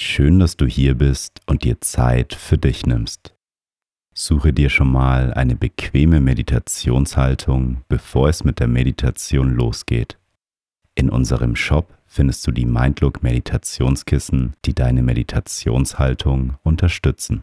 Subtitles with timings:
[0.00, 3.34] Schön, dass du hier bist und dir Zeit für dich nimmst.
[4.14, 10.16] Suche dir schon mal eine bequeme Meditationshaltung, bevor es mit der Meditation losgeht.
[10.94, 17.42] In unserem Shop findest du die Mindlook Meditationskissen, die deine Meditationshaltung unterstützen.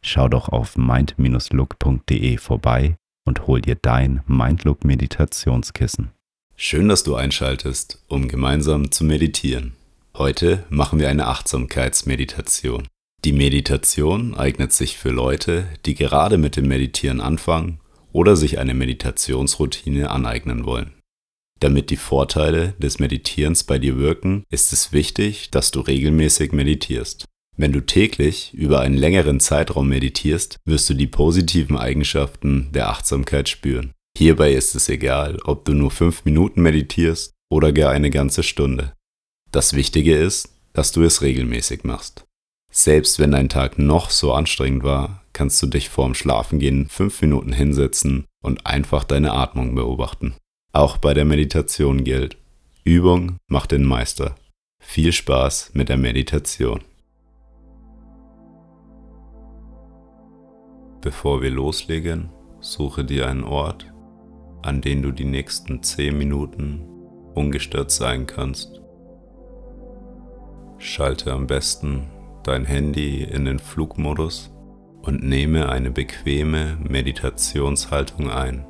[0.00, 2.94] Schau doch auf mind-look.de vorbei
[3.24, 6.12] und hol dir dein Mindlook Meditationskissen.
[6.54, 9.72] Schön, dass du einschaltest, um gemeinsam zu meditieren.
[10.18, 12.86] Heute machen wir eine Achtsamkeitsmeditation.
[13.26, 17.80] Die Meditation eignet sich für Leute, die gerade mit dem Meditieren anfangen
[18.12, 20.94] oder sich eine Meditationsroutine aneignen wollen.
[21.60, 27.26] Damit die Vorteile des Meditierens bei dir wirken, ist es wichtig, dass du regelmäßig meditierst.
[27.58, 33.50] Wenn du täglich über einen längeren Zeitraum meditierst, wirst du die positiven Eigenschaften der Achtsamkeit
[33.50, 33.92] spüren.
[34.16, 38.95] Hierbei ist es egal, ob du nur fünf Minuten meditierst oder gar eine ganze Stunde.
[39.56, 42.26] Das Wichtige ist, dass du es regelmäßig machst.
[42.70, 47.54] Selbst wenn dein Tag noch so anstrengend war, kannst du dich vorm Schlafengehen fünf Minuten
[47.54, 50.34] hinsetzen und einfach deine Atmung beobachten.
[50.74, 52.36] Auch bei der Meditation gilt,
[52.84, 54.36] Übung macht den Meister.
[54.78, 56.84] Viel Spaß mit der Meditation.
[61.00, 62.28] Bevor wir loslegen,
[62.60, 63.90] suche dir einen Ort,
[64.60, 66.82] an den du die nächsten 10 Minuten
[67.34, 68.82] ungestört sein kannst.
[70.78, 72.06] Schalte am besten
[72.44, 74.52] dein Handy in den Flugmodus
[75.02, 78.66] und nehme eine bequeme Meditationshaltung ein.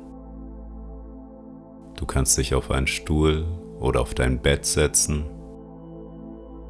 [1.95, 3.45] Du kannst dich auf einen Stuhl
[3.79, 5.25] oder auf dein Bett setzen.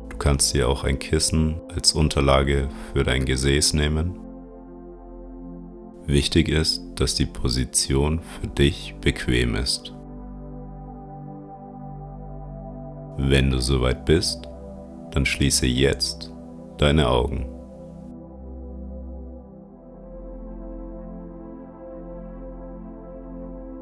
[0.09, 4.19] Du kannst dir auch ein Kissen als Unterlage für dein Gesäß nehmen
[6.07, 9.93] Wichtig ist, dass die Position für dich bequem ist.
[13.17, 14.46] Wenn du soweit bist,
[15.17, 16.31] dann schließe jetzt
[16.77, 17.49] deine Augen.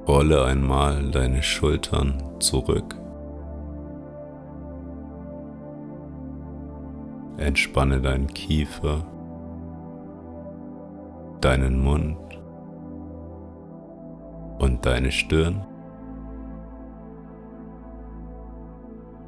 [0.07, 2.95] Rolle einmal deine Schultern zurück.
[7.35, 9.06] Entspanne deinen Kiefer
[11.41, 12.18] deinen Mund
[14.59, 15.66] und deine Stirn.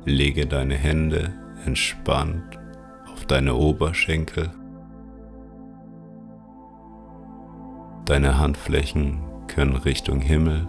[0.06, 2.58] Lege deine Hände entspannt
[3.12, 4.52] auf deine Oberschenkel.
[8.06, 10.68] Deine Handflächen können Richtung Himmel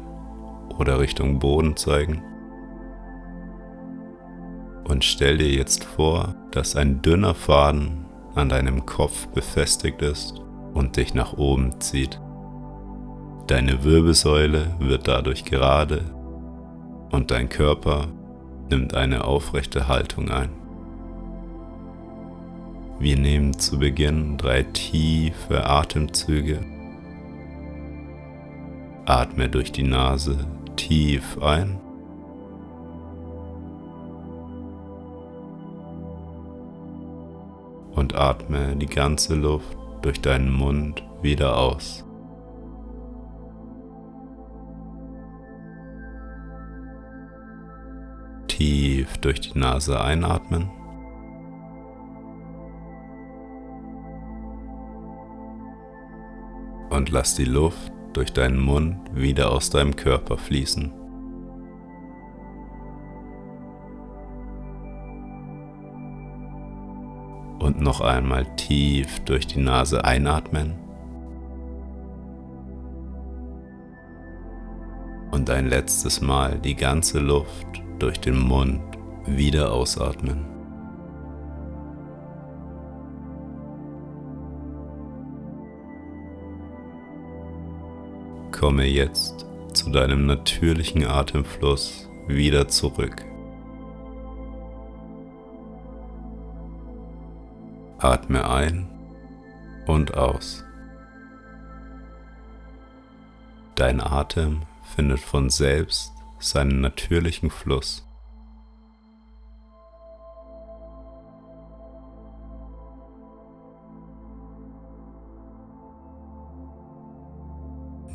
[0.79, 2.23] oder Richtung Boden zeigen.
[4.85, 10.41] Und stell dir jetzt vor, dass ein dünner Faden an deinem Kopf befestigt ist
[10.75, 12.21] und dich nach oben zieht.
[13.47, 16.03] Deine Wirbelsäule wird dadurch gerade
[17.11, 18.09] und dein Körper
[18.71, 20.58] nimmt eine aufrechte Haltung ein.
[23.01, 26.59] Wir nehmen zu Beginn drei tiefe Atemzüge.
[29.05, 30.37] Atme durch die Nase
[30.75, 31.79] tief ein.
[37.95, 42.05] Und atme die ganze Luft durch deinen Mund wieder aus.
[48.49, 50.78] Tief durch die Nase einatmen.
[56.99, 60.93] Und lass die Luft durch deinen Mund wieder aus deinem Körper fließen.
[67.61, 70.75] und noch einmal tief durch die Nase einatmen.
[75.31, 77.67] Und ein letztes Mal die ganze Luft
[78.01, 78.81] durch den Mund
[79.27, 80.58] wieder ausatmen.
[88.53, 93.25] Komme jetzt zu deinem natürlichen Atemfluss wieder zurück.
[97.99, 98.89] Atme ein
[99.87, 100.65] und aus.
[103.75, 104.63] Dein Atem
[104.95, 108.08] findet von selbst seinen natürlichen Fluss.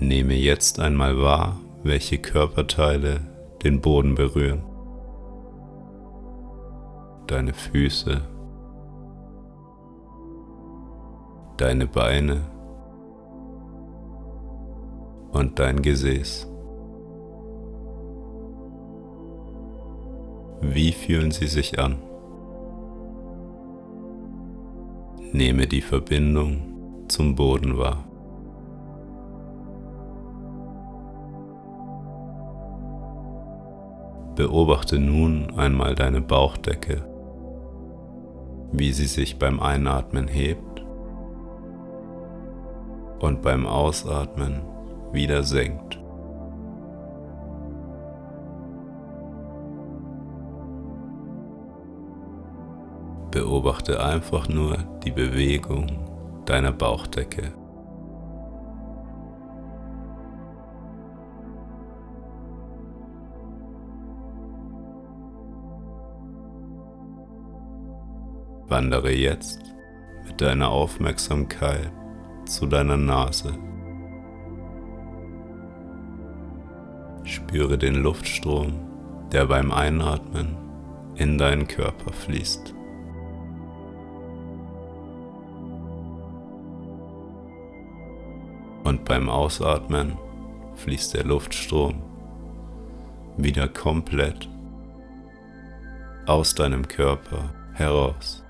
[0.03, 3.21] Nehme jetzt einmal wahr, welche Körperteile
[3.63, 4.61] den Boden berühren.
[7.25, 8.19] Deine Füße,
[11.55, 12.41] deine Beine
[15.31, 16.51] und dein Gesäß.
[20.59, 21.95] Wie fühlen sie sich an?
[25.31, 28.03] Nehme die Verbindung zum Boden wahr.
[34.35, 37.07] Beobachte nun einmal deine Bauchdecke,
[38.71, 40.83] wie sie sich beim Einatmen hebt
[43.19, 44.61] und beim Ausatmen
[45.11, 45.99] wieder senkt.
[53.29, 55.87] Beobachte einfach nur die Bewegung
[56.45, 57.53] deiner Bauchdecke.
[68.73, 69.61] Wandere jetzt
[70.25, 71.91] mit deiner Aufmerksamkeit
[72.45, 73.53] zu deiner Nase.
[77.23, 78.73] Spüre den Luftstrom,
[79.31, 80.57] der beim Einatmen
[81.13, 82.73] in deinen Körper fließt.
[88.83, 90.17] Und beim Ausatmen
[90.77, 92.01] fließt der Luftstrom
[93.37, 94.49] wieder komplett
[96.25, 98.42] aus deinem Körper heraus.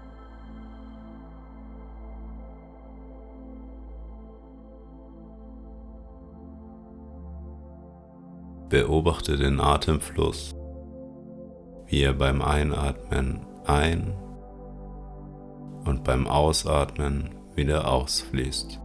[8.73, 10.55] Beobachte den Atemfluss,
[11.85, 14.15] wie er beim Einatmen ein
[15.85, 18.79] und beim Ausatmen wieder ausfließt.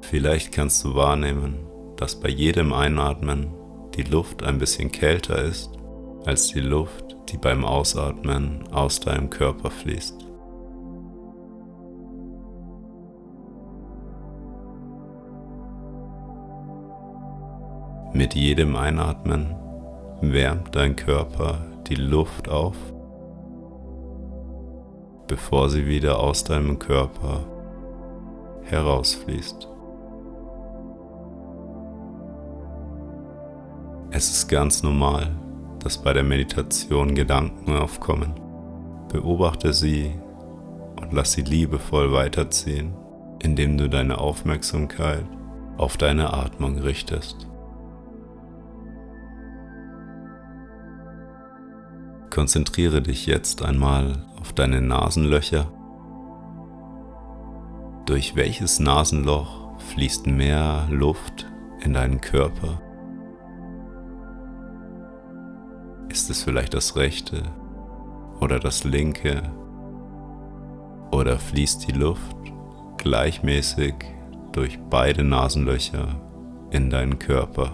[0.00, 1.58] Vielleicht kannst du wahrnehmen,
[1.98, 3.52] dass bei jedem Einatmen
[3.94, 5.70] die Luft ein bisschen kälter ist
[6.24, 10.27] als die Luft, die beim Ausatmen aus deinem Körper fließt.
[18.18, 19.54] Mit jedem Einatmen
[20.20, 22.74] wärmt dein Körper die Luft auf,
[25.28, 27.44] bevor sie wieder aus deinem Körper
[28.64, 29.68] herausfließt.
[34.10, 35.38] Es ist ganz normal,
[35.78, 38.34] dass bei der Meditation Gedanken aufkommen.
[39.12, 40.12] Beobachte sie
[41.00, 42.96] und lass sie liebevoll weiterziehen,
[43.38, 45.24] indem du deine Aufmerksamkeit
[45.76, 47.48] auf deine Atmung richtest.
[52.38, 55.66] Konzentriere dich jetzt einmal auf deine Nasenlöcher.
[58.06, 61.50] Durch welches Nasenloch fließt mehr Luft
[61.80, 62.80] in deinen Körper?
[66.10, 67.42] Ist es vielleicht das rechte
[68.38, 69.42] oder das linke?
[71.10, 72.36] Oder fließt die Luft
[72.98, 73.94] gleichmäßig
[74.52, 76.06] durch beide Nasenlöcher
[76.70, 77.72] in deinen Körper?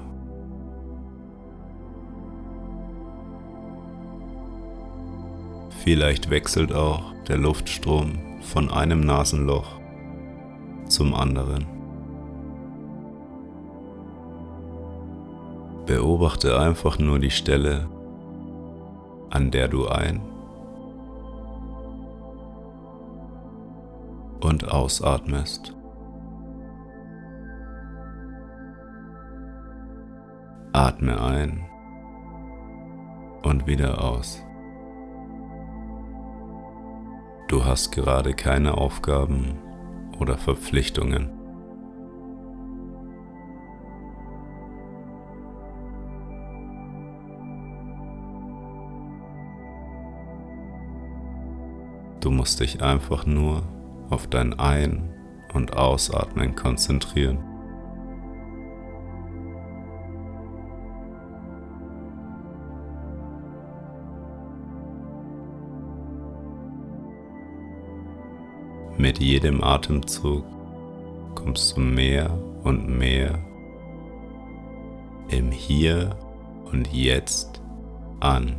[5.85, 9.79] Vielleicht wechselt auch der Luftstrom von einem Nasenloch
[10.87, 11.67] zum anderen.
[15.85, 17.87] Beobachte einfach nur die Stelle,
[19.29, 20.23] an der du ein
[24.41, 25.77] und ausatmest.
[30.73, 31.67] Atme ein
[33.43, 34.43] und wieder aus.
[37.49, 39.59] Du hast gerade keine Aufgaben
[40.19, 41.31] oder Verpflichtungen.
[52.21, 53.63] Du musst dich einfach nur
[54.09, 55.13] auf dein Ein-
[55.53, 57.54] und Ausatmen konzentrieren.
[69.05, 70.47] Mit jedem Atemzug
[71.35, 72.33] kommst du mehr
[72.63, 73.39] und mehr
[75.29, 76.19] im Hier
[76.73, 77.61] und Jetzt
[78.21, 78.57] an.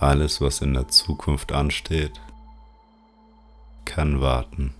[0.00, 2.20] Alles, was in der Zukunft ansteht,
[3.84, 4.74] kann warten.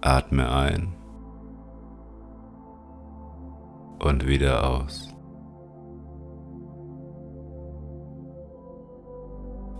[0.00, 1.01] Atme ein
[4.02, 5.08] und wieder aus.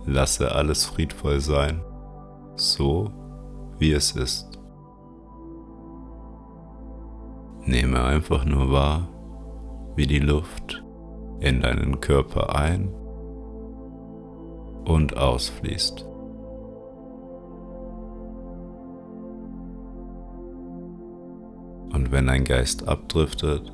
[0.05, 1.81] Lasse alles friedvoll sein,
[2.55, 3.09] so
[3.77, 4.59] wie es ist.
[7.65, 9.07] Nehme einfach nur wahr,
[9.95, 10.83] wie die Luft
[11.39, 12.89] in deinen Körper ein
[14.85, 16.05] und ausfließt.
[21.93, 23.71] Und wenn dein Geist abdriftet,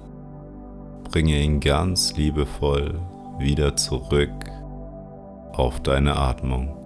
[1.10, 3.00] bringe ihn ganz liebevoll
[3.40, 4.32] wieder zurück
[5.54, 6.79] auf deine Atmung.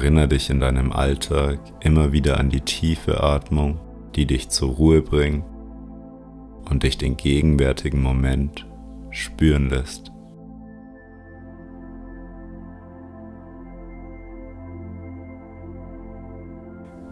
[0.00, 3.78] Erinnere dich in deinem Alltag immer wieder an die tiefe Atmung,
[4.16, 5.44] die dich zur Ruhe bringt
[6.70, 8.66] und dich den gegenwärtigen Moment
[9.10, 10.10] spüren lässt.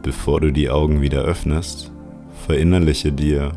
[0.03, 1.93] Bevor du die Augen wieder öffnest,
[2.47, 3.53] verinnerliche dir,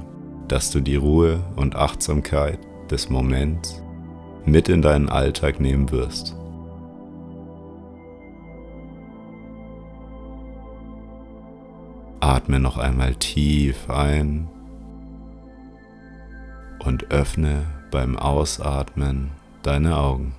[0.50, 2.60] dass du die Ruhe und Achtsamkeit
[2.90, 3.82] des Moments
[4.44, 6.36] mit in deinen Alltag nehmen wirst.
[12.22, 14.48] Atme noch einmal tief ein
[16.80, 19.32] und öffne beim Ausatmen
[19.64, 20.36] deine Augen.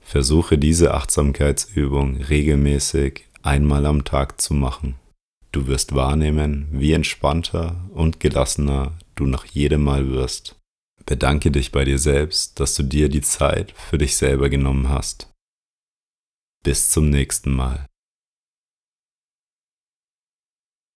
[0.00, 4.96] Versuche diese Achtsamkeitsübung regelmäßig einmal am Tag zu machen.
[5.52, 10.61] Du wirst wahrnehmen, wie entspannter und gelassener du nach jedem Mal wirst.
[11.12, 15.30] Bedanke dich bei dir selbst, dass du dir die Zeit für dich selber genommen hast.
[16.64, 17.84] Bis zum nächsten Mal.